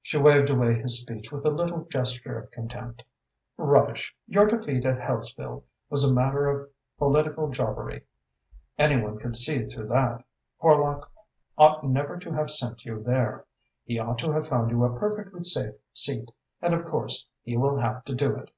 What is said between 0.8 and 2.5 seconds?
his speech with a little gesture